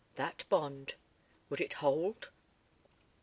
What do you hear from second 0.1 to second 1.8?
That bond. Would it